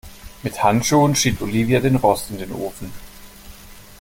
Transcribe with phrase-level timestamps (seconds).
[0.41, 2.91] Mit Handschuhen schiebt Olivia den Rost in den Ofen.